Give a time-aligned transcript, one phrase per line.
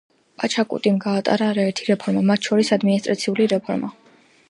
[0.43, 3.97] პაჩაკუტიმ გაატარა არაერთი რეფორმა, მათ შორის ადმინისტრაციული რეფორმა.